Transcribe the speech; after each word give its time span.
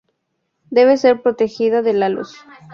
Debe 0.71 0.97
ser 0.97 1.21
protegida 1.21 1.83
de 1.83 1.93
la 1.93 2.09
luz. 2.09 2.35